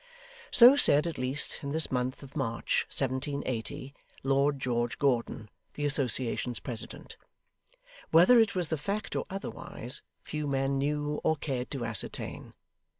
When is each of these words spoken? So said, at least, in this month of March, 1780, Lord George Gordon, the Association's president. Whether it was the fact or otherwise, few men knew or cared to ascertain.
So 0.49 0.75
said, 0.77 1.05
at 1.05 1.19
least, 1.19 1.59
in 1.61 1.69
this 1.69 1.91
month 1.91 2.23
of 2.23 2.35
March, 2.35 2.87
1780, 2.89 3.93
Lord 4.23 4.57
George 4.57 4.97
Gordon, 4.97 5.47
the 5.75 5.85
Association's 5.85 6.59
president. 6.59 7.17
Whether 8.09 8.39
it 8.39 8.55
was 8.55 8.69
the 8.69 8.79
fact 8.79 9.15
or 9.15 9.27
otherwise, 9.29 10.01
few 10.23 10.47
men 10.47 10.79
knew 10.79 11.21
or 11.23 11.35
cared 11.35 11.69
to 11.69 11.85
ascertain. 11.85 12.55